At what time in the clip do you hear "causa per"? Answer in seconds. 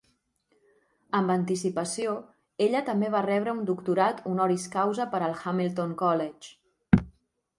4.77-5.23